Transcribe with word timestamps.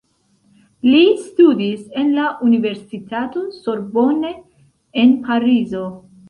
Li 0.85 1.01
studis 1.25 1.83
en 2.03 2.09
la 2.15 2.29
Universitato 2.47 3.45
Sorbonne 3.59 4.33
en 5.05 5.15
Parizo. 5.29 5.85